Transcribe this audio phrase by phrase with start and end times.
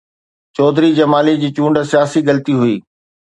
[0.55, 2.75] چوڌري جمالي جي چونڊ سياسي غلطي هئي.